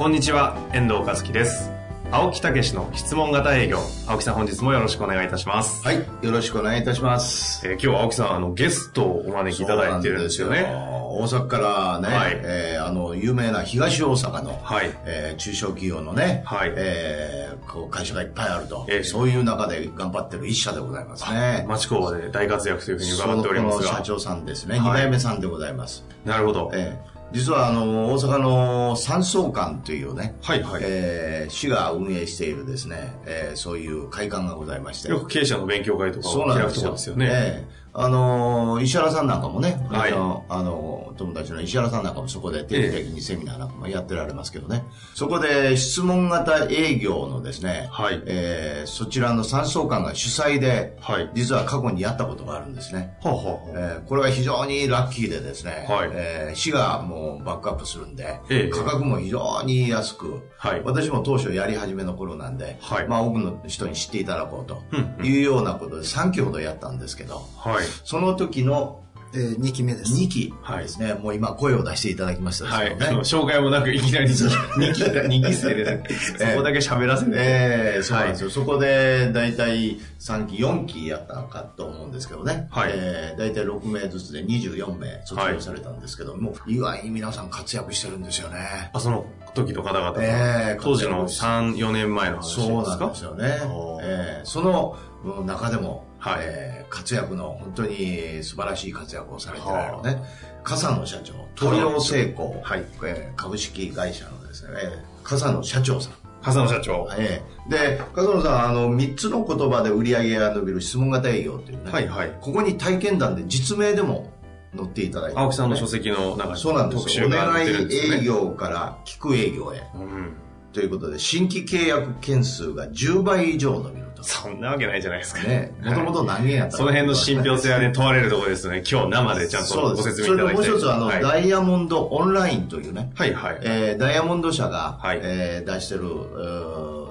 [0.00, 1.70] こんにちは、遠藤和樹です。
[2.10, 3.80] 青木武の質問型営業。
[4.06, 5.86] 青木さん本日もよろしくお願いいたします。
[5.86, 7.68] はい、よろしくお願いいたします。
[7.68, 10.62] えー今日は青木さん、あの、ゲストをお招きいただいてるんですよね。
[10.64, 21.66] 大阪からね、はいえーあの、有名な東大阪の、はいえー中小企業のね、はいえーこう会社がいっぱいあると、ええそういう中で頑張ってる一社でございますね。
[21.68, 23.90] 町工場で大活躍というふうにそ伺っておりますが。
[23.90, 26.06] の社長さんですね、はい二代目さんでございます。
[26.24, 26.70] なるほど。
[26.72, 36.88] えー実はあの、大阪の三層館というね、はいはいえー市が運営しているですね、えーそういう会館がございまして、よく経営者の勉強会とかそうを開くとこですよ。
[36.88, 37.26] ろですよね。
[37.30, 40.12] ええあのー石原さんなんかもね、はい。
[40.12, 48.22] あのあの友達の石原さんなんかもそこで定期的にセミナーなんかもやってられますけどね、そこで質問型営業のですね、はい。
[48.26, 51.30] えーそちらの三層館が主催で、はい。
[51.34, 53.16] 実は過去にやったことがあるんですね。
[53.22, 56.10] はあ、えーこれが非常にラッキーでですね、はい。
[56.12, 58.70] えー市がもうバックアップするんで、ええ。
[58.70, 60.82] 価格も非常に安く、はい。
[60.84, 63.08] 私も当初やり始めの頃なんで、はい。
[63.08, 67.79] まあ多くの人に知っていただこうとうんいうようなことで3期ほどやったんですけど、はい。
[68.04, 68.96] その時の
[69.32, 70.12] えー、2期目です。
[70.12, 70.52] 2期。
[70.80, 72.96] ですね、もう今声を出していただきましたはい。
[73.00, 76.02] あの紹介もなくいきなり2 期、二期生でね、
[76.36, 77.30] そこだけ喋らせて。
[77.36, 78.50] ええそうなんですよ。
[78.50, 82.66] そこで、だいたい3期、4期やったのかと思うんですけどね。
[82.72, 82.90] はい。
[82.92, 88.90] えー、だいたい6名ずつで24名卒業されたんですけども、意外に皆さん活躍してるんですよね。
[88.92, 92.66] あ、その時の方々が、ええ当時の3、4年前の話ですか？
[92.66, 93.58] そうなんですよね。
[94.02, 100.22] えーそのうん中でも、はいえー活躍の本当に素晴らしい活躍をされてられるね、
[100.64, 106.12] 笠野社長、東洋成功、はいえー株式会社のですね、えー笠野社長さん。
[106.42, 107.08] 笠野社長。
[107.18, 114.32] ええで、笠野さん、あの、3つの言葉で売り上げが伸びる質問型営業っていうね、はいはいここに体験談で実名でも
[114.76, 117.26] 載っていただいて、青木さんの書籍の中にそうなんですよ。
[117.26, 117.68] お願い。
[117.68, 119.82] 営業から聞く営業へ。
[119.94, 120.32] うん。
[120.72, 124.09] ということで、新規契約件数が10倍以上伸びると。
[124.22, 125.42] そんなわけないじゃないですか。
[125.42, 128.82] ね、もともと何件やったその辺の信憑性はね、問われるところですね。
[128.90, 130.02] 今日生でちゃんとご。
[130.02, 130.56] 説明いただい。
[130.56, 133.58] それともう一つ、あの、はい、ダイヤモンドオンラインというね、はいはい。
[133.62, 136.02] えーダイヤモンド社が、はいえー出してる、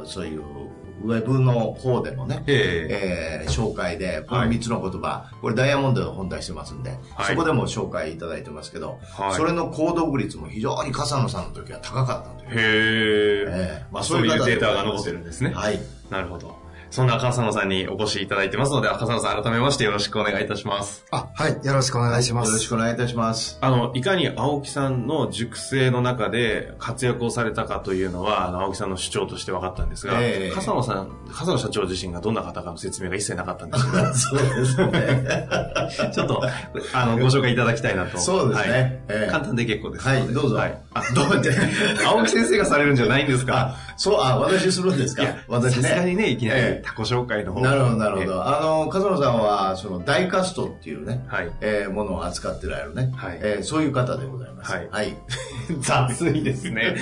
[0.05, 0.41] そういう
[1.03, 12.59] ウェブの方でもね、ええー紹介で、この3つの言葉、これダイヤモンドの本出してますんで、はいそこでも紹介いただいてますけど、はいそれの購読率も非常に笠野さんの時は高かったという。
[12.59, 13.79] へえ。
[13.79, 15.51] ええまあそういうデータが残ってるんですね。
[15.53, 15.79] はい。
[16.09, 16.55] なるほど。
[16.91, 21.05] そんな笠野さんにお越しいただいてますので、笠野さん改めましてよろしくお願いいたします。
[21.11, 21.59] あ、はい。
[21.63, 22.47] よろしくお願いします。
[22.47, 23.59] よろしくお願いいたします。
[23.61, 35.37] あの、いかに青木さんの熟成の中で活躍をされたかというのは、あの、青木さんの主張として分かったんですが、ええ笠野さん、笠野社長自身がどんな方かの説明が一切なかったんですけど、 そうですね。
[36.13, 36.41] ちょっと、
[36.93, 38.17] あの、ご紹介いただきたいなと。
[38.17, 38.79] そうですねはい
[39.09, 40.07] ええ簡単で結構です。
[40.07, 40.77] はいどうぞはい。
[40.93, 41.51] あ、どうやって、
[42.05, 43.75] 青木先生がされるんじゃないんですか？
[43.75, 45.23] あ、そう、あ、私するんですか？
[45.23, 45.83] いや、私ね。
[45.83, 48.47] さすがにね、いきなりええ他己紹介の方なるほど、なるほえど。
[48.47, 54.71] あの、笠野さんは、その、ダイカストっていうね、はいえーものを扱ってられるね、はいえーそういう方でございます。
[54.71, 55.07] はいはい。
[55.09, 56.95] え 雑いですね。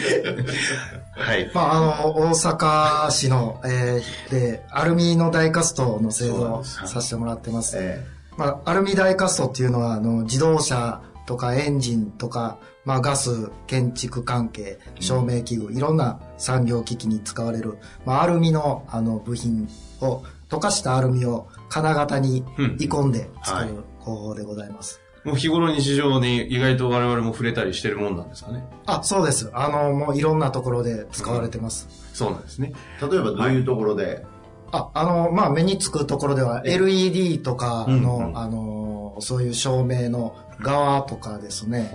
[1.15, 1.49] はい。
[1.53, 7.75] まあ、あの、大阪市の、えーで、アルミのダイカストの製造をさせてもらってます。
[7.79, 8.03] え
[8.37, 19.67] まあ、アルミダイカストっていうのは、あの、自動車とかエンジンとか、まあ、ガス、建築関係、照明器具、いろんな産業機器に使われる、まあ、アルミの、あの、部品
[19.99, 22.45] を、溶かしたアルミを金型に
[22.77, 25.01] 鋳込んで作る工法でございます。
[25.25, 28.63] もう日頃日常に意外と我々も触れたりしてるもんなんですかね。
[28.85, 29.49] あ、そうです。
[29.51, 31.89] あの、もういろんなところで使われてます。
[32.13, 32.71] そうなんですね。
[33.01, 34.23] ー例えばどういうところで、
[34.71, 38.86] あ、あの、まあ、目につくところでは、LED とかの、うんうんあの、
[39.21, 41.91] そういう照明の側とかですね。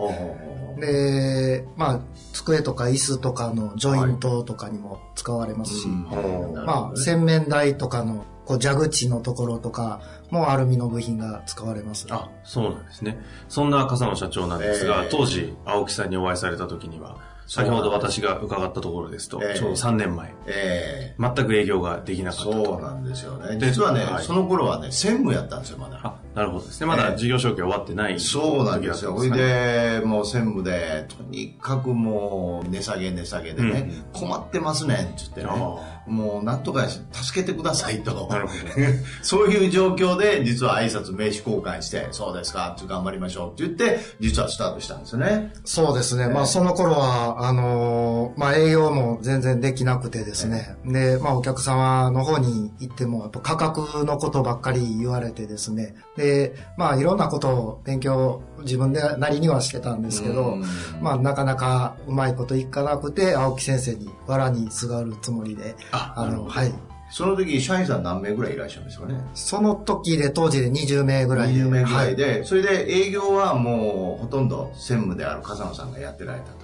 [0.79, 2.01] で、まあ、
[2.33, 12.07] 机とか椅子とかのジョイントとかにも使われますし、まあ、洗面台とかの、こう、蛇口のところとかもアルミの部品が使われます。
[12.11, 13.19] あ、そうなんですね。
[13.49, 22.65] そんな笠野社長なんですが、えー当時、青木さんにお会いされた時には、先ほど私が伺ったところですと、ええちょうど3年前、ええ全く営業ができなかったと。
[22.65, 23.59] そうなんですよね。
[23.59, 26.01] で実はね、はいその頃はね、専務やったんですよ、まだ。
[26.03, 26.87] あ、なるほどですね。
[26.87, 29.17] まだ事業承継終わってない、そうなんですよ。
[29.17, 38.27] それ時だったんねで、もう専務で、とにかくもう、値下げ値下げでね、困ってますねんって言ってねあ、もうなんとか助けてくださいと。
[38.29, 38.61] なるほど。
[39.23, 45.53] そういう状況で、実は挨拶名刺交換して、そうですか、って頑張りましょうって言って、実はスタートしたんですよね。
[45.65, 46.29] そうですね。
[46.29, 50.77] まあ、その頃は、あのーまあ、営業も全然できなくてですね。
[50.85, 55.95] で、まあ、お客様の方に行っても、やっぱ価格のことばっかり言われてですね。
[56.17, 60.65] で、まあ、いろんなことを勉強、自分でなりにはしてたんですけどうん、
[61.01, 66.73] まあ、なかなかうまいこといかなくて、青木先生に藁にすがるつもりで、ああの、はい。
[67.11, 69.21] その時、社員さん何名ぐらいいらっしゃるんですかね？
[69.35, 71.61] その時で、当時で20名ぐらいで。
[71.61, 76.63] 20名ぐらいはで、それで営業はもうほとんど専務である笠野さんがやってられたと。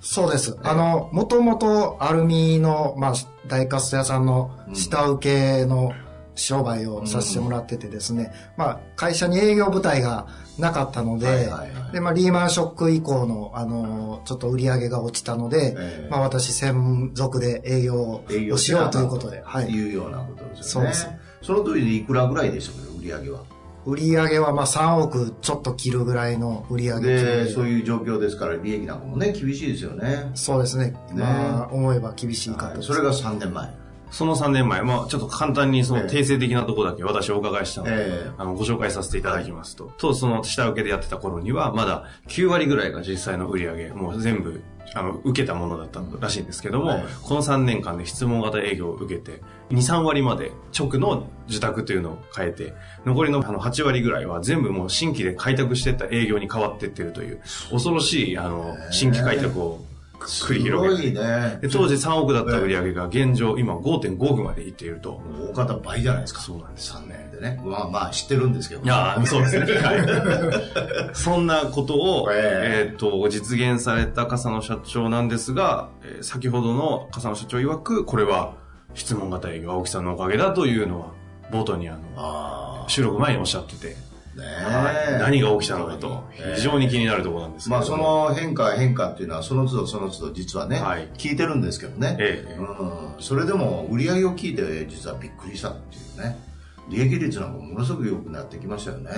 [0.00, 0.56] そうです。
[0.64, 3.14] あの、もともとアルミの、まあ、
[3.46, 5.92] 大カスト屋さんの下請けの
[6.34, 10.26] 商売をさせてもらっててですね、まあ、会社に営業部隊が
[10.58, 18.24] なかったので、はいはいはいで、まあ、リーマンショック以降の、あの、ちょっと売り上げが落ちたので、ええまあ、私専属で営業を
[18.56, 19.68] しようということで、はい。
[19.68, 20.92] いうようなことですよね。
[20.94, 23.40] そうですその時でいくらぐらいでしたかね、売り上げは？
[23.84, 30.30] 売り上げはまあ3億ちょっと切るぐらいの売り上げで、金そういう状況ですから、利益なんかもね、厳しいですよね。
[30.34, 30.94] そうですね。
[31.12, 32.92] まあ、思えば厳しいかったです。
[32.92, 33.81] はいそれが3年前。
[34.12, 36.08] その3年前、まあちょっと簡単にそのええ。
[36.08, 38.30] 定性的なところだけ私お伺いしたので、ええ。
[38.36, 44.62] あのご紹介させていただきますと、とその下請けでやってた頃には、まだ9割ぐらいが実際の売り上げ、もう全部、
[44.94, 52.74] あの、受けたものだったらしいんですけども、はいこの3年間で質問型営業を受けて、2、3割まで直の受託というのを変えて、
[53.06, 59.80] 残りのあの8割ぐらいは全部もう新規で開拓していった営業に変わっていってるという、恐ろしい、あの、新規開拓を
[60.24, 61.58] 繰り広げてすごいね。
[61.60, 65.20] で当時3億だった売り上げが現状今5.5億までいっていると。
[65.52, 66.40] 大方倍じゃないですか。
[66.40, 66.92] そうなんです。
[66.92, 67.60] 3年でね。
[67.64, 68.82] まあまあ知ってるんですけど。
[68.82, 69.66] いやーそうですね。
[69.80, 71.14] はい。
[71.14, 78.54] そんなことを、ええっ、と、実現された笠野社長なんですが、えー先ほどの笠野社長曰く、これは
[78.94, 81.12] 質問型営業青木さんのおかげだというのは、
[81.50, 84.11] 冒頭にあの、あ収録前におっしゃってて、あ。
[84.34, 86.56] ね何が起きたのかと、ええ。
[86.56, 87.86] 非常に気になるところなんですけれど。
[87.90, 91.08] まあそもの変化変化っていうのはその都度その都度実はね、はい。
[91.14, 92.54] 聞いてるんですけどね、ええ。
[92.54, 96.52] うん、それでも売り上げを聞いて実はびっくりしたっていうね。
[96.88, 99.10] 利益率なんかものすごく良くなってきましたよね。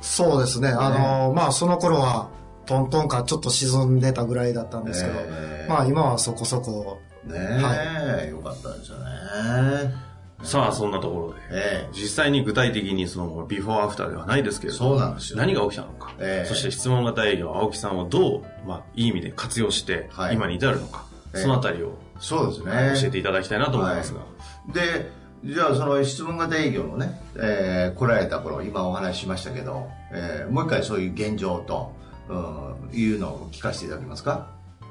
[0.00, 0.68] そうですね。
[0.68, 2.30] あの、まあ、その頃は、
[2.64, 5.66] トントンかちょっと沈んでたぐらいだったんですけど、ええ。
[5.68, 10.07] まあ、今はそこそこ、ねえ、よかったですよね
[10.42, 11.88] さあ、そんなところで、ええ。
[11.92, 15.38] 実際に具体的にその、ビフォーアフターではないですけれども、そうなんですよ。
[15.38, 16.48] 何が起きたのか、ええ。
[16.48, 20.34] そして質問型営業、青木さんをどう、まあ、いい意味で活用して、はい。
[20.34, 21.04] 今に至るのか、
[21.34, 21.42] ええ。
[21.42, 23.00] そのあたりをそうですね。
[23.00, 24.20] 教えていただきたいなと思いますが。
[24.72, 25.10] で
[25.44, 31.92] じゃあその質問型営業のね、えー来られた頃今お話ししましたけど、えーもう一回そういう現状と、
[32.28, 34.48] うん、いうのを聞かせていただけますか？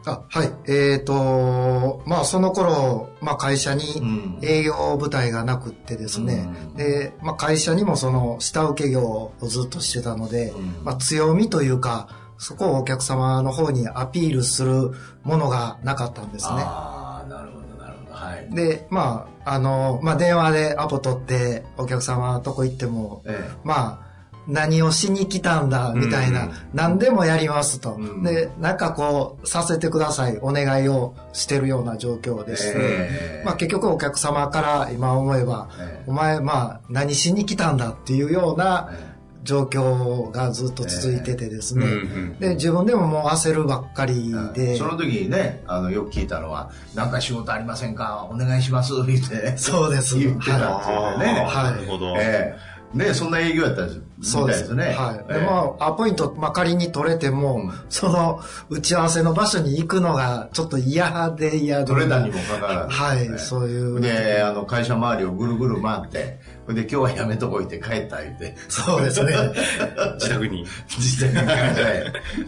[0.07, 0.51] あ、はい。
[0.67, 4.39] えっ、と、まあ、その頃、まあ、会社うにん。
[4.41, 6.75] 営業部隊がなくってですね、うん。
[6.75, 10.83] で、まあ、会社にもその、下請け業をずっとしてたので、うん。
[10.83, 12.07] まあ、強みというか、
[12.37, 14.91] そこをお客様の方にアピールする
[15.23, 16.61] ものがなかったんですね。
[16.61, 18.13] ああなるほどなるほど。
[18.13, 18.55] はい。
[18.55, 23.49] で、まあ、あの、まあ、電話でアポ取って、お客様とこ行っても、え。
[23.63, 24.06] まあ、
[24.47, 27.93] 何をしに来たんだ、みたいな、うん何でもやりますと。
[27.93, 28.23] うん。
[28.23, 33.43] で、なんかこう、させてください、お願いをしてるような状況でして、ええ。
[33.45, 36.03] まあ結局お客様から今思えば、ええ。
[36.07, 41.85] お前、まあ、何しに来たんだっていうようなえ状況がずっと続いててですね。
[41.85, 48.27] うんうんで、自分でももう焦るばっかりで、その時にねあのよく聞いたのは「なんか仕事ありませんか？
[48.29, 50.17] お願いします」ってそうです。
[50.19, 51.71] 言ってたっていうね、はい。
[51.75, 52.15] なるほど。
[52.17, 52.55] え
[52.93, 52.97] え。
[52.97, 55.25] ねそんな営業やったんですみそうですねはい。
[55.29, 61.85] ええで、まあ、アポイント、まあ、仮に取れても、うんその、打ち合わせの場所に行くのが、ちょっと嫌で嫌で。
[61.85, 64.01] 取れたにもかかわらずはい、ええそういう。
[64.01, 69.33] であの会社周りをぐるぐる回ってほんで今日はやめとこいって帰った言ってそうですね。
[70.19, 70.65] 自宅に。
[70.89, 71.75] 実際に帰っ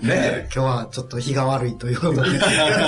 [0.02, 2.40] てね今日はちょっと日が悪いということで。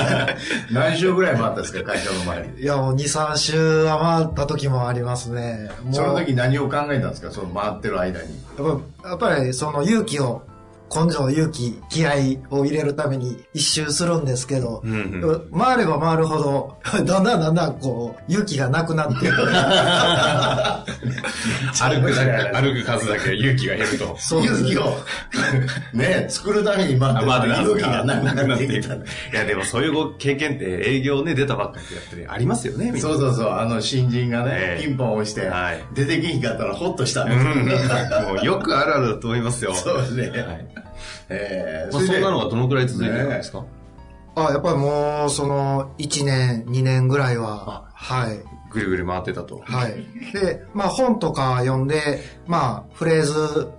[0.71, 2.61] 何週ぐらい回ったんですか会社の周りで？
[2.63, 5.71] いや、もう2、3週は回った時もありますね。
[5.93, 8.27] その時何を考えたんですかその回ってる間に？
[8.57, 10.41] やっぱやっぱりその勇気を
[10.93, 12.11] 根性、勇気、気合
[12.49, 19.35] を入れるために一周するんですけど、うんうん回れば回るほど、 だんだんだんだんこう、勇気がなくなっていく。
[21.73, 24.15] 歩くだけ、歩く数だけ勇気が減ると。
[24.19, 24.97] そうです勇気を、
[25.93, 28.95] ね、作るために待ってまただ勇気がなくなってきた。
[28.95, 28.99] い
[29.33, 32.93] や、でもそういうご経験って営業ね、出たばっかりやってありますよね。
[32.99, 37.23] そうそうそう、あの新人がねえ、えピンポン押してはい、出てきひんかったらホッとした。
[37.23, 37.31] うん。
[37.31, 39.73] もうよくあるあるだと思いますよ。
[39.73, 40.29] そうですね。
[40.29, 40.80] はい。
[41.31, 43.63] えーまあ、そんなのがどのくらい続いてるんですか、
[44.35, 48.39] あ、やっぱりもう、その、1年、2年ぐらいは、はい。
[48.71, 49.61] ぐるぐる回ってたと。
[49.65, 50.05] はい。
[50.33, 53.69] で、まあ本とか読んで、まあフレーズ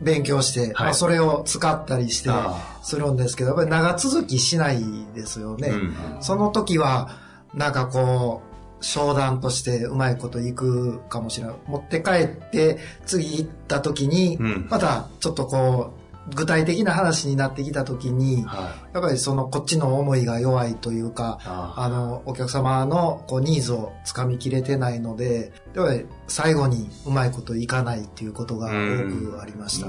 [0.00, 4.82] 勉強して、まあそれを使ったりしてあするんですけど、やっぱり長続きしない
[5.14, 5.68] ですよね。
[5.68, 7.10] うんその時は、
[7.54, 8.42] なんかこ
[8.80, 11.56] う、商談としてうまいこといくかもしれない。
[11.66, 15.99] 持って帰って、次行った時に、うんまたちょっとこう、
[16.34, 29.88] 具体的な話になってきた時に、はやっぱりそのこっちの思いが弱いというか、ああの、お客様のこうニーズをつかみきれてないので、やっぱり最後にうまいこといかないっていうことが多くありました。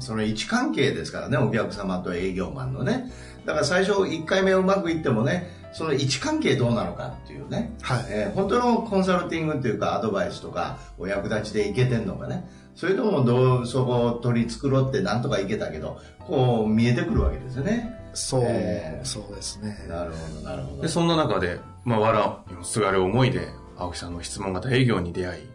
[0.00, 3.10] その位置関係ですからね、お客様と営業マンのね。
[3.44, 7.72] だから最初1回目うまくいってもね、その位置関係どうなのかっていうね。
[7.82, 8.04] はい。
[8.08, 12.48] えー本当のコンサルティングっていうかアドバイスとかお役立ちでいけてんのかね。
[12.74, 17.96] それともどうそこを取り繕ってなんとかいけたけど、こう見えてくるわけですよね。
[18.14, 19.86] そう、えーそうですね。
[19.88, 20.88] なるほど、なるほどで、。
[20.88, 25.48] そんな中で、まあ、わらにすがる思いで、青木さんの質問型営業に出会い、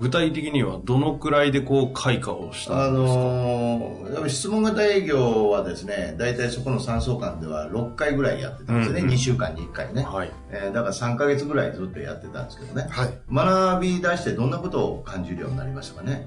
[0.00, 9.00] 具体的にはどのくらいでこう開花をしたあんですか、のー質問型営業はですね、大体そこの産総館では6回ぐらいやってたんですね。
[9.00, 10.02] うんうん2週間に1回ね。
[10.02, 10.30] はい。
[10.50, 12.86] えーだから3ヶ月ぐらいずっとやってたんですけどね。
[12.90, 13.18] はい。
[13.32, 16.26] 学び出してどんなことを感じるようになりましたかね？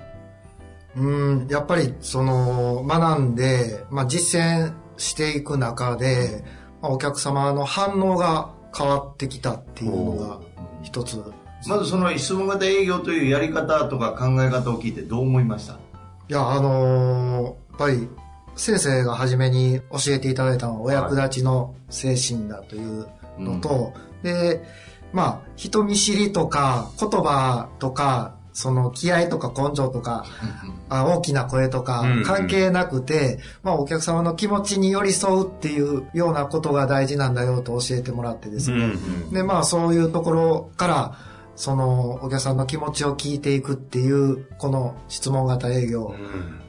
[0.96, 6.44] うん、やっぱりその学んで、まあ、実践していく中で、
[6.82, 10.40] まあ、お客様の反応が変わってきたっていうのが
[10.84, 11.24] 一つ。
[11.68, 15.74] まずその質問型営業というやり方とか考え方を聞いてどう思いました？
[15.74, 15.78] い
[16.28, 18.08] や、あのーやっぱり
[18.56, 23.08] 先生が初めに教えていただいたのはお役立ちの精神だという
[23.40, 24.64] のと、で、
[25.12, 30.26] まあ、人見知りとか言葉とか、その気合とか根性とか、
[30.88, 38.78] あ大きな声とか関係なくて、まあお客様の気持ちに寄り添うっていうようなことが大事なんだよと教えてもらってですね。
[38.78, 41.18] うんで、まあそういうところから、
[41.56, 46.16] そのお客さんの気持ちを聞いていくっていう、この質問型営業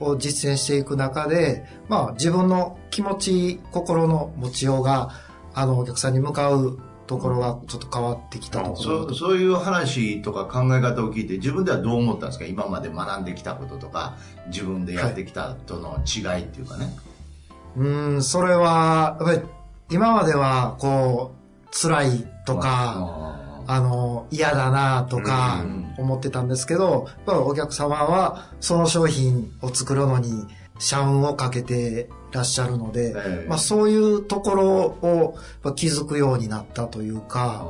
[0.00, 0.06] うん。
[0.06, 5.10] を実践していく中で、まあ自分の気持ち、心の持ちようが、
[5.54, 12.44] あのお客さんに向かうところがちょっと変わってきたところそうそういう話とか考え方を聞いて自分ではどう思ったんですか？
[12.46, 16.94] 今まで学んできたこととか自分でやってきたとの違いっていうかね、
[17.76, 19.48] うん、それは、やっぱり
[19.90, 21.32] 今まではこ
[21.66, 25.84] う、辛いとか、あの、嫌だなとかうん。
[25.96, 30.44] 思ってたんですけど、やっぱりお客様はその商品を作るのに
[30.80, 33.48] 社運をかけてらっしゃるので、ええ。
[33.48, 35.38] まあそういうところを
[35.74, 37.66] 気づくようになったというか、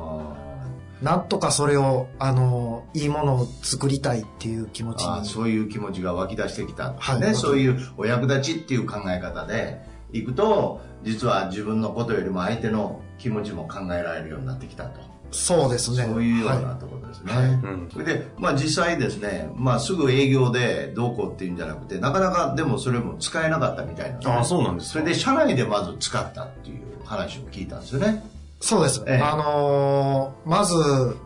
[1.02, 5.08] なんとかそれを、あの、いいものを作りたいっていう気持ちに。
[5.08, 7.20] あそういう気持ちが湧き出してきた、はい。
[7.20, 16.04] ね、そういうお役立ちっていう考え方でいくと実は自分のことよりも相手の気持ちも考えられるようになってきたと、そうですね。
[16.04, 17.46] そういうようなはところですね、はい。
[17.46, 17.88] うん。
[17.92, 24.92] それで、まあ実際ですね、まあすぐ営業でどうこうっていうんじゃなくて、なかなかでもそれも使えなかったみたいなんでああ、そうなんですか。
[24.94, 28.24] それで社内でまず使ったっていう話を聞いたんですよね。
[28.60, 29.02] そうです。
[29.06, 29.16] ええ。
[29.18, 30.74] あのーまず、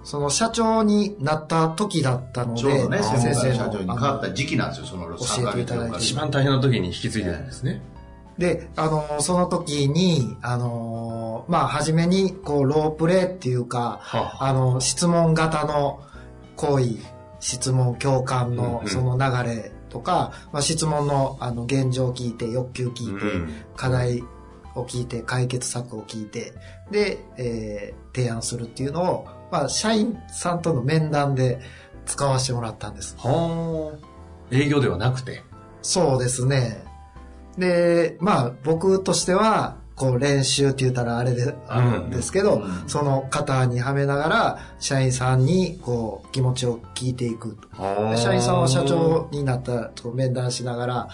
[0.02, 5.98] その社長になった時だったので、ちょうどね、先生社長に変わった時期なんですよ、その3ヶ月教えていただいて。
[5.98, 7.80] 一番大変な時に引き継いでたんですね。
[8.38, 16.00] で、あのーその時に、あのーまあ、初めに、こう、ロープレイっていうか、はあの、質問型の
[16.56, 16.96] 行為、
[17.40, 24.22] 質問共感うんうんのその流れとか、まあ、質問のあの現状を聞いて、欲求聞いて、うん課題
[24.74, 26.52] を聞いて、解決策を聞いて、
[26.90, 31.60] で、えー提案するっていうのを、まあ、社員さんとの面談で
[32.04, 33.16] 使わせてもらったんです。
[33.18, 34.08] はあ。
[34.50, 35.42] 営業ではなくて？
[35.82, 36.84] そうですね。
[37.58, 47.58] で、まあ、僕としては、こう練習って言ったらあれで、あるんですけど、うんその型にはめながら、社員さんにこう気持ちを聞いていく。
[48.10, 51.08] で社員さんは社長になったと面談しながら、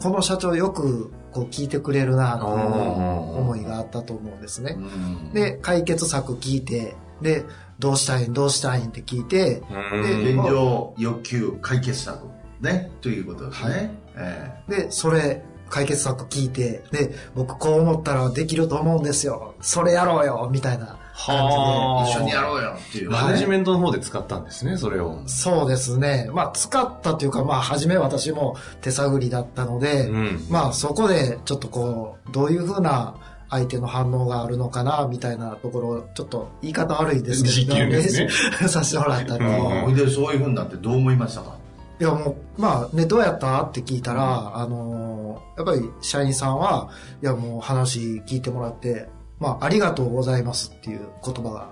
[0.00, 4.76] この社長よくこう聞いてくれるなという思いがあったと思うんですね。
[4.78, 7.44] うんで、解決策聞いて、で、
[7.78, 12.26] どうしたいんどうしたいんって聞いて、うん現状、欲求、解決策。
[12.62, 13.94] ね、ということですね。
[14.16, 15.42] えで、それ
[15.72, 19.54] 解決策聞いて、で、僕こう思ったらできると思うんですよ。
[19.62, 20.50] それやろうよ。
[20.52, 22.08] みたいなはあ。
[22.08, 23.10] 一緒にやろうよっていう。
[23.10, 23.16] ね。
[23.16, 25.22] マネジメントの方で使ったんですね、それを。
[25.26, 26.28] そうですね。
[26.34, 30.46] まあ、使ったというか、まあ、初め私も手探りだったので、うん。
[30.50, 33.14] まあ、そこでちょっとこう、どういうふうな
[33.48, 38.28] 相手の反応があるのかな、みたいなところを、ちょっと言い方悪いですけど、 ね。
[38.68, 39.94] させてもらったり、うん。
[39.94, 41.61] で、そういうふうになってどう思いましたか？
[42.02, 46.90] いやもう、まあね、どうやったって聞いたら、あのーやっぱり社員さんは、
[47.22, 51.68] いやもう話聞いてもらって、まあ、ありがとうございますっていう言葉が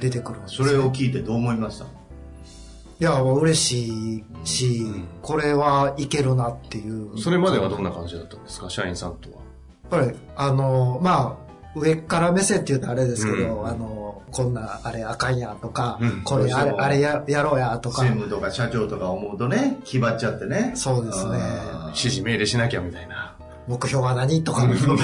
[0.00, 1.84] 出てくるんですそね、れを聞いてどう思いました？
[1.84, 1.88] い
[3.04, 5.04] や、もう嬉しいし、うん。
[5.20, 7.18] これはいけるなっていう。
[7.18, 9.36] それまではどんな感じだったんですか、社員さんとは。
[10.00, 11.47] やっぱり、あの、まあ、
[11.78, 20.72] 上から目線って言うとあれですけど、うんあの、こんな、あれあかんやとか、うんこれあれ、あれややろうやとか専、務とか社長とか思うとね、気張っちゃってね。
[20.74, 21.38] そうですね
[21.86, 23.34] 指示命令しなきゃみたいな。
[23.66, 24.98] 目標は何とか、これ、これ、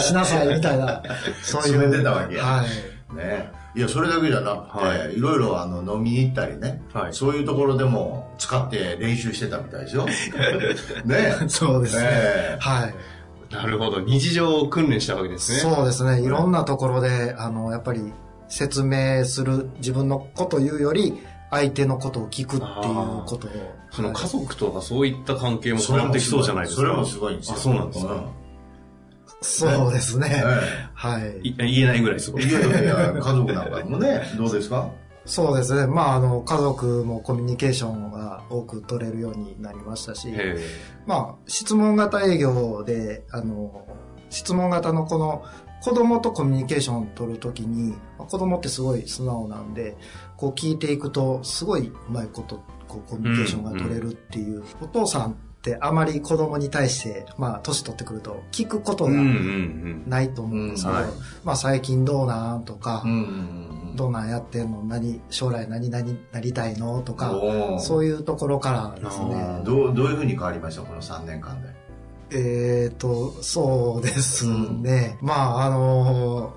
[0.00, 1.02] しなさいみたいな、
[1.42, 1.80] そういう。
[1.80, 3.16] 決めてたわけやはい。
[3.16, 3.52] ね。
[3.76, 10.06] いや、それだけじゃなくて、、はいろいろあの飲みに行ったりね、はいそういうところでも使って練習してたみたいですよ。
[11.04, 11.34] ね。
[11.48, 12.08] そうですね。
[12.08, 12.94] えはい。
[13.50, 14.00] なるほど。
[14.00, 15.58] 日常を訓練したわけですね。
[15.58, 16.20] そうですね。
[16.22, 18.12] いろんなところで、あの、やっぱり
[18.48, 21.14] 説明する自分のことを言うより、
[21.50, 22.70] 相手のことを聞くっていう
[23.24, 23.50] ことを。
[23.90, 26.82] そのはい家族とかそういった関係もそれも変わってきそうじゃないですか。
[26.82, 27.54] それもすごいんですよ。
[27.56, 28.24] あ、そうなんですか。
[29.42, 30.42] そうですね。
[30.44, 31.48] えはい。
[31.48, 32.44] い言えないぐらいすごい。
[32.44, 34.90] えいやいやいや、家族なんかもね、どうですか？
[35.26, 35.86] そうですね。
[35.86, 40.56] まあ、あの、家族もコミュニケーションが多く取れるようになりましたし、へ
[41.04, 43.86] まあ、質問型営業で、あの、
[44.30, 45.44] 質問型のこの、
[45.82, 49.96] 子供とコミュニケーションを取るときに、まあ子供ってすごい素直なんで、
[50.36, 55.36] こう聞いていくと、すごいうまいこと、こうコミュニケーションが取れるっていう、お父さん
[55.74, 60.04] ってあまり子供に対して、まあ、年取ってくると、聞くことがうんうんうん。
[60.06, 60.96] ないと思うんですけど、
[61.44, 64.82] まあ、最近どうなんとか、うんうんどんなんやってんの？
[64.84, 67.00] 何、将来何々なりたいの？
[67.00, 67.32] とか、
[67.80, 69.62] そういうところからですねあ。
[69.64, 71.68] どうどういうふうに変わりましたこの3年間で。
[72.32, 75.16] えーと、そうですね。
[75.22, 76.52] まあ、あの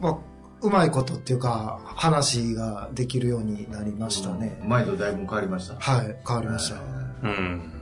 [0.00, 0.18] まあ、
[0.62, 4.56] うまいことっていうか、話ができるようになりましたね。
[4.64, 5.74] 前とだいぶ変わりました。
[5.74, 6.76] はい、変わりました。
[7.24, 7.79] うん。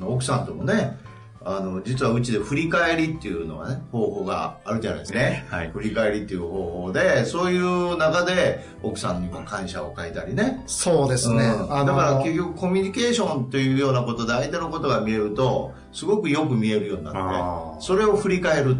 [0.00, 0.98] うん奥さんともね、
[1.44, 5.18] あの、実はうちで振り返りっていうのはね、方法があるじゃないですか。
[5.18, 10.62] ねはい振り返りっていう方法で、そういう中で奥さんにも感謝を書いたりね。
[10.66, 11.44] そうですね。
[11.46, 18.76] うんだから結局コミュニケーションというようなことで相手のことが見えると、すごくよく見えるようになって、それを振り返る。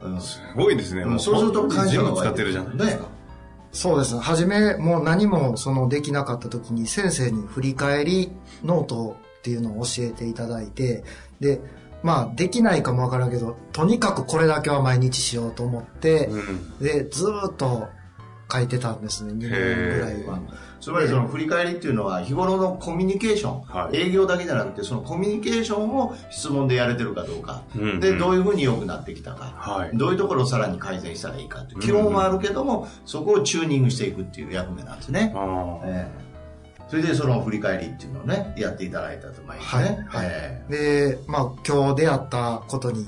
[0.00, 1.04] うんすごいですね。
[1.04, 3.08] もうそうすると感謝全が部使ってるじゃないですか。
[3.72, 4.20] そうですね。
[4.20, 8.32] 初め、もう何もそのできなかった時に先生に振り返り
[8.64, 11.04] ノートっていうのを教えていただいて、
[11.40, 11.60] で、
[12.02, 16.78] まあ、できないかもわからんけど、とにかくこれだけは毎日しようと思って、うん。
[16.78, 17.88] で、ずーっと
[18.50, 20.40] 書いてたんですね、2年ぐらいは。
[20.80, 23.96] つまりその振り返りっていうのは日頃のコミュニケーション、はい。
[23.96, 28.00] 営業だけじゃなくてそのコミュニケーションを質問でやれてるかどうか、うんうん。
[28.00, 29.90] でどういうふうに良くなってきたか、はい。
[29.94, 31.74] どういうところをさらに改善したらいいかって。
[31.74, 35.34] 基本はあるけども、そこをチューニングしていくっていう役目なんですね。
[35.84, 36.27] ええ
[36.88, 40.26] それでその振り返りっていうのをねやっていただいたと毎日はいね、はい。
[40.26, 43.06] えで、まあ、今日出会ったことに、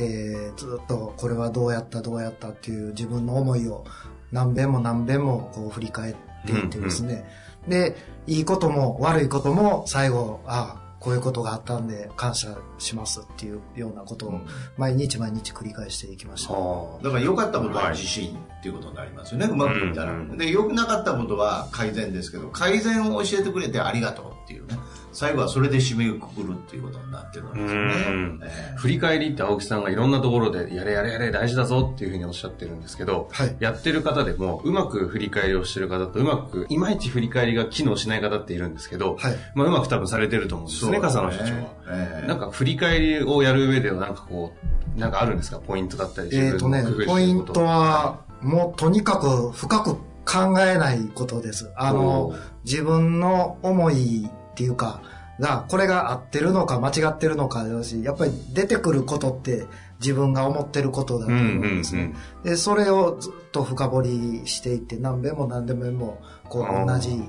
[0.00, 3.84] えーずっとこれはどうやったどうやったっていう自分の思いを
[4.32, 7.24] 何遍も何遍もこう振り返っていってですね、
[7.66, 14.46] でいいことも悪いことも最後ああこういうことがあったんで感謝しますっていうようなことをうん。
[14.76, 18.36] 毎日毎日繰り返していきました、はえだから良かったことははい自信
[18.66, 24.76] っていうことになりますよね、うまくいったら、で良くなかったことは改善ですけど改善を教えてくれてありがとうっていうね。
[25.12, 28.50] 最後はそれで締めくくるっていうことになってるわけですよね。
[28.76, 33.56] 振り返りって青木さんがいろんなところでやれやれやれ大事だぞっていうふうにおっしゃってるんですけど、はい。
[33.58, 39.36] やってる方でもうまく振り返りをしてる方とうまくいまいち振り返りが機能しない方っているんですけど、はい。
[39.54, 41.50] まあ、うまく多分されてると思うんですね、笠野社長は。
[41.88, 42.28] ええ。
[42.28, 44.52] なんか振り返りをやる上ではなんかこ
[44.96, 45.60] う、なんかあるんですか？
[45.60, 55.02] ポイントだったりえっ、とねポイントはもうとにかく深く考えないことですあの自分の思いっていうか、
[55.38, 59.66] が、これが合ってるのか間違ってるのかだし、やっぱり出てくることって
[60.00, 62.14] 自分が思ってることだと思うんですね。
[62.42, 67.22] で、それをずっと深掘りしていって、何遍も何遍も、こう、同じ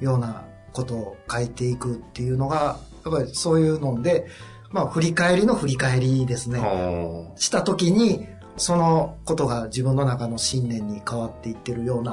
[0.00, 4.26] ようなことを書いていくっていうのが、やっぱりそういうので、
[4.70, 6.60] まあ、振り返りの振り返りですね。
[7.36, 8.28] した時に、
[8.60, 12.12] そのことが自分の中の信念に変わっていってるような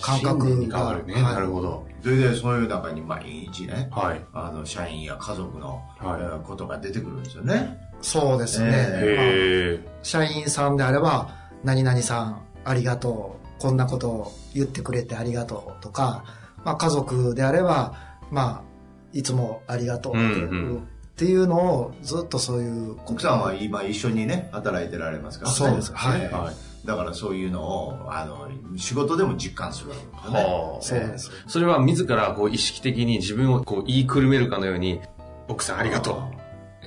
[0.00, 0.44] 感覚が。
[0.46, 1.14] 信念に変わるね。
[1.14, 1.84] はいなるほど。
[2.00, 4.20] それでそういう中に毎日ね、はい。
[4.32, 7.76] あの、社員や家族の、はいえーことが出てくるんですよね。
[8.00, 8.70] そうですね。
[8.72, 9.94] えまあ。
[10.04, 11.28] 社員さんであれば、
[11.64, 16.24] 何々さんありがとう、こんなことを言ってくれてありがとうとか、
[16.64, 17.94] まあ家族であれば、
[18.30, 18.70] まあ、
[19.12, 20.88] いつもありがとうっていう,、うんうん
[21.20, 25.54] っていうのをずっとそういうこと奥さんは今一緒にね、働いてられますからね。
[25.54, 26.54] そうですはいえーはい
[26.86, 30.38] だからそういうのを、あの、仕事でも実感するわけですよね。
[30.38, 31.30] はあそうです。
[31.46, 34.98] それは自らこう意識的に自分をこう言いくるめるかのように、
[35.46, 36.22] 奥さんありがと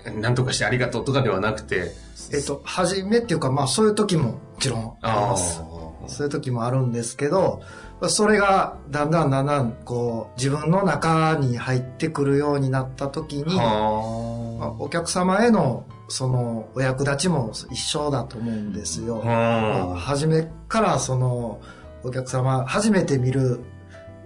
[0.08, 0.19] う。
[0.19, 1.91] なんとかしてありがとうとかではなくて、
[2.34, 5.62] えっと、初めっていうか、まあそういう時ももちろんあります。
[6.08, 7.62] そういう時もあるんですけど、
[8.10, 19.22] それがだんだんだんだんこう自分の中に入ってくるようになった時に、まあはお客様へのそのお役立ちも一緒だと思うんですよ。
[19.24, 19.26] あ。
[19.26, 21.62] まあは初めからその
[22.04, 23.62] お客様、初めて見る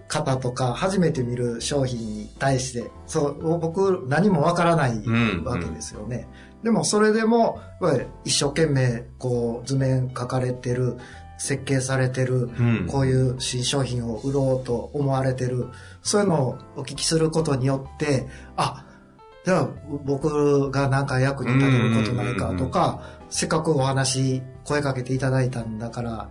[0.07, 6.27] 方とか、初めて見る商品に対して、そう、僕何もわからないうんわけですよね。
[6.63, 10.97] でもそれでも、やっぱり一生懸命こう図面書かれてる、
[11.37, 12.87] 設計されてる、うん。
[12.87, 15.67] こういう新商品を売ろうと思われてる、
[16.01, 18.85] そういうのをお聞きすることによって、あ、
[19.45, 19.69] じゃあ
[20.05, 26.29] 僕がなんか役に立てることないかとか、せっかくお話、声かけていただいたんだから、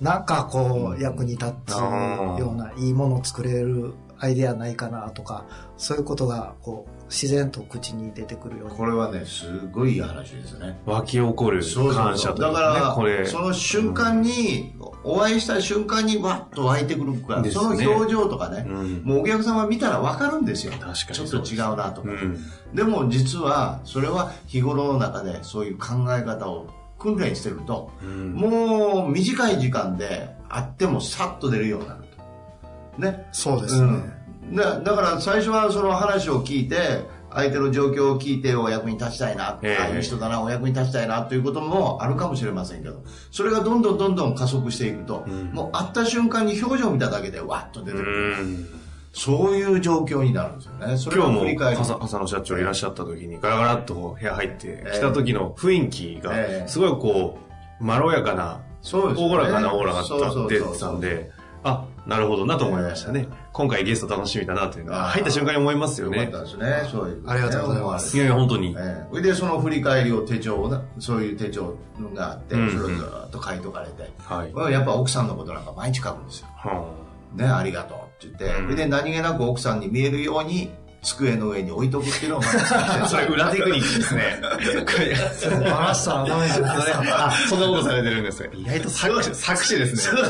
[0.00, 5.44] なんかこう役に立つようないいものを作れるアイデアないかなとか、
[5.76, 8.76] そういうことがこう自然と口に出てくるように。
[8.76, 10.78] これはね、すごいいい話ですね。
[10.86, 13.26] 湧き起こるそうそう感謝とそうだから、これ。
[13.26, 20.72] その瞬間に、お会いした瞬間にわっと湧いてくるから、ねその表情とかね、うんもうお客様見たら分かるんですよ。
[20.72, 20.94] 確かに
[21.28, 22.10] ちょっと違うなとか。
[22.10, 32.04] うんでも実は、それは日頃の中でそういう考え方を訓練してると、うんもう短い時間であってもさっと出るようになる
[32.96, 33.00] と。
[33.00, 33.28] ね。
[33.32, 34.15] そうですね。
[34.48, 39.82] うん、だだから最初はその話を聞いて相手の状況を聞いてお役に立ちたいな、ええ。
[39.82, 45.50] ああいう人だなお役に立ちたいなということもあるかもしれませんけどそれがどんどんどんどん加速していくと、ん。
[45.52, 48.68] もう会った瞬間に表情を見ただけでわっと出てくる、うん。
[49.12, 50.96] そういう状況になるんですよね。
[50.96, 56.68] それ今日もを振り返る笠笠野社長いらっしゃった時にガラガラっと部屋入って来た時の雰囲気がええ。
[56.68, 57.38] すごいこ
[57.80, 59.26] うまろやかなそうですね。
[59.26, 61.30] おおらかなオーラがそうそうそう出てたんで
[61.64, 63.26] あなるほどなと思いましたね。
[63.52, 66.18] 今回ゲスト楽しみだなというのはあー入った瞬間に思いますよね。
[66.18, 68.16] よかったですねそういう、ありがとうございます。
[68.16, 68.76] いやいや本当に。
[68.78, 69.06] ええ。
[69.10, 71.76] それでその振り返りを手帳をねそういう手帳
[72.14, 74.72] があって、うんそれをずっと書いとかれて、はい。
[74.72, 76.48] やっぱ奥さんのことなんか毎日書くんですよ。
[76.56, 76.92] は
[77.34, 78.64] ね、ありがとうって言って、うん。
[78.64, 80.70] それで何気なく奥さんに見えるように
[81.06, 84.40] 机の上に置いとくっていうのを毎日してるあ それ裏テクニックですね
[85.32, 87.02] それバラしたらダメじゃないですか。
[87.26, 90.20] あそんなことされてるんですね意外と作詞作詞ですね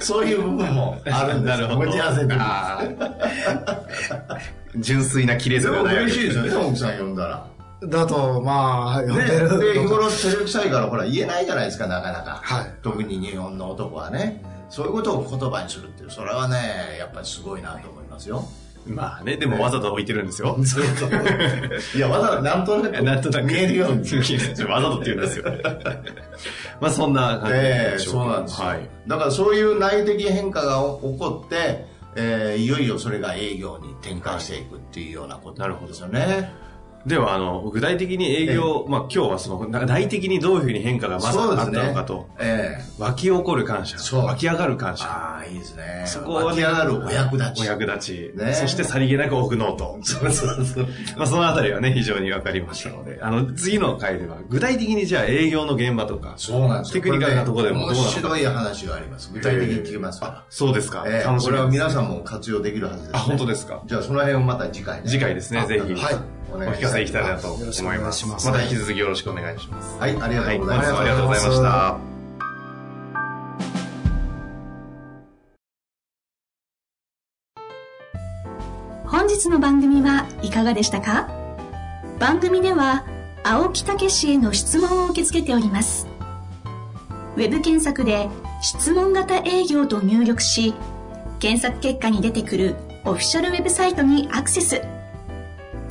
[0.00, 1.68] そういう部分もあるんですよ。
[1.68, 2.40] なるほど持ち合わせてる
[4.76, 7.46] 純粋な綺麗さではない嬉しいですよね、奥さん呼んだら。
[7.86, 12.40] だと、まあ、読んね、でるで、日頃照れくさいからほら言えないじゃないですか、なかなか。
[12.42, 14.42] はい特に日本の男はね。
[14.70, 18.44] そういうことを言葉にするっていう、それはね、やっぱりすごいなと思いますよ。
[18.86, 20.58] まあねでもわざと置いてるんですよ
[21.94, 23.98] いや、わざわざなんとなくなんとなく見えるように。
[24.68, 25.44] わざとって言うんですよ。
[26.80, 28.90] まあそんな感じええでしょそうなんですよ、はい。
[29.06, 36.52] だからそういう内的変化が起こって、えーいよいよそれが営業に転換していくっていうようなことなんですよね。
[37.06, 46.04] では、あの、具体的に営業、まあ今日はその、な内的にどういうふうに変化がまずあったのかと、ええ湧き起こる感謝、そう湧き上がる感謝、ああ、いいですね。
[46.06, 47.62] そこを湧き上がるお役立ち。
[47.62, 49.98] お役立ち、ねそしてさりげなく奥ノート。
[50.02, 50.86] そうそうそう。
[51.16, 57.02] まあそのあたりはね、非常に分かりましたので、あの、次の回では、具体的にじゃあ営業の現場とか、そうなんですよ。
[57.02, 59.30] テクニカルなところでもどうなの面か白い話があります。
[59.32, 60.44] 具体的に聞きますから。
[60.48, 61.04] そうですか。
[61.06, 61.50] ええ楽しみ。
[61.50, 63.12] これは皆さんも活用できるはずです、ね。
[63.14, 63.82] あ、本当ですか。
[63.84, 65.02] じゃあその辺をまた次回ね。
[65.06, 68.26] 次回ですね、ぜひ、はいお聞かせいきたいなと思います。
[68.26, 69.98] ますまた引き続きよろしくお願いします。
[69.98, 70.90] はい、ありがとうございます。
[70.90, 71.98] 日もありがとうございました。
[79.06, 81.28] 本日の番組はいかがでしたか？
[82.20, 83.04] 番組では
[83.42, 86.06] 青木武氏への質問を受け付けております
[87.36, 88.28] ウェブ検索で
[88.62, 90.74] 「質問型営業」と入力し
[91.40, 94.80] 検索結果に出てくるオフィシャルウェブサイトにアクセス